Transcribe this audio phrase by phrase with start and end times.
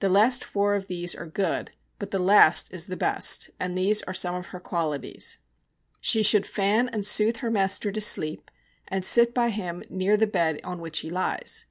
[0.00, 1.70] The last four of these are good,
[2.00, 5.38] but the last is the best, and these are some of her qualities:
[6.00, 8.50] 'She should fan and soothe her master to sleep,
[8.88, 11.66] and sit by him near the bed on which he lies.